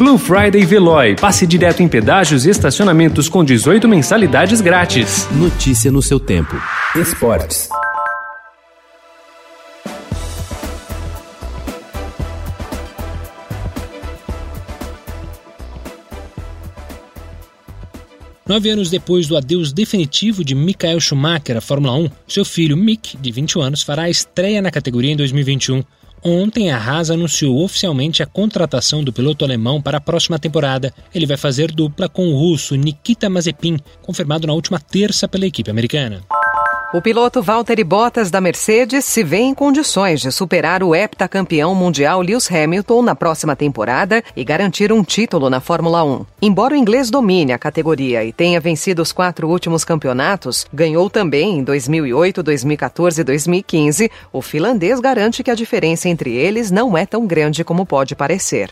[0.00, 1.14] Blue Friday Veloy.
[1.14, 5.28] Passe direto em pedágios e estacionamentos com 18 mensalidades grátis.
[5.30, 6.56] Notícia no seu tempo.
[6.96, 7.68] Esportes.
[18.48, 23.18] Nove anos depois do adeus definitivo de Michael Schumacher à Fórmula 1, seu filho Mick,
[23.18, 25.84] de 21 anos, fará a estreia na categoria em 2021.
[26.22, 30.92] Ontem, a Haas anunciou oficialmente a contratação do piloto alemão para a próxima temporada.
[31.14, 35.70] Ele vai fazer dupla com o russo Nikita Mazepin, confirmado na última terça pela equipe
[35.70, 36.22] americana.
[36.92, 42.20] O piloto Valtteri Bottas da Mercedes se vê em condições de superar o heptacampeão mundial
[42.20, 46.26] Lewis Hamilton na próxima temporada e garantir um título na Fórmula 1.
[46.42, 51.58] Embora o inglês domine a categoria e tenha vencido os quatro últimos campeonatos, ganhou também
[51.58, 57.06] em 2008, 2014 e 2015, o finlandês garante que a diferença entre eles não é
[57.06, 58.68] tão grande como pode parecer.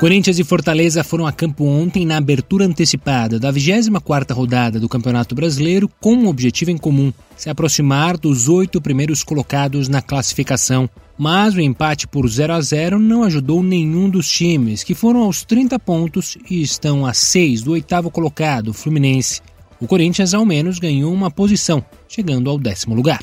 [0.00, 5.34] Corinthians e Fortaleza foram a campo ontem na abertura antecipada da 24ª rodada do Campeonato
[5.34, 10.88] Brasileiro com um objetivo em comum, se aproximar dos oito primeiros colocados na classificação.
[11.18, 15.44] Mas o empate por 0 a 0 não ajudou nenhum dos times, que foram aos
[15.44, 19.42] 30 pontos e estão a 6 do oitavo colocado, Fluminense.
[19.78, 23.22] O Corinthians ao menos ganhou uma posição, chegando ao décimo lugar.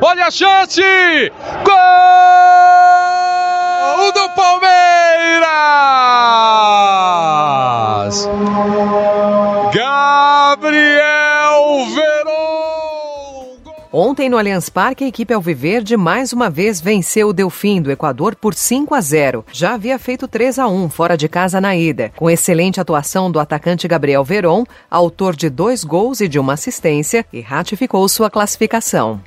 [0.00, 0.80] Olha a chance!
[1.62, 2.03] Gol
[10.54, 13.58] Gabriel Veron!
[13.92, 18.36] Ontem no Allianz Parque, a equipe Alviverde mais uma vez venceu o Delfim do Equador
[18.36, 19.44] por 5 a 0.
[19.50, 23.40] Já havia feito 3 a 1 fora de casa na ida, com excelente atuação do
[23.40, 29.20] atacante Gabriel Veron, autor de dois gols e de uma assistência, e ratificou sua classificação.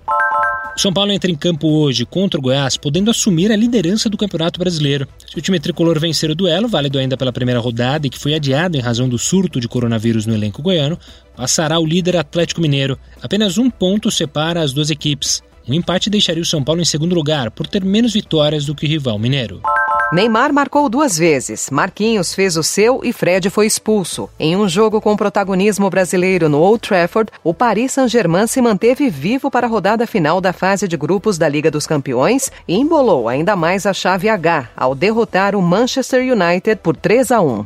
[0.77, 4.59] São Paulo entra em campo hoje contra o Goiás, podendo assumir a liderança do Campeonato
[4.59, 5.07] Brasileiro.
[5.25, 8.35] Se o time tricolor vencer o duelo, válido ainda pela primeira rodada e que foi
[8.35, 10.99] adiado em razão do surto de coronavírus no elenco goiano,
[11.35, 12.97] passará o líder Atlético Mineiro.
[13.23, 15.41] Apenas um ponto separa as duas equipes.
[15.67, 18.85] Um empate deixaria o São Paulo em segundo lugar, por ter menos vitórias do que
[18.85, 19.61] o rival mineiro.
[20.09, 24.29] Neymar marcou duas vezes, Marquinhos fez o seu e Fred foi expulso.
[24.39, 29.51] Em um jogo com protagonismo brasileiro no Old Trafford, o Paris Saint-Germain se manteve vivo
[29.51, 33.53] para a rodada final da fase de grupos da Liga dos Campeões e embolou ainda
[33.57, 37.65] mais a chave H ao derrotar o Manchester United por 3 a 1.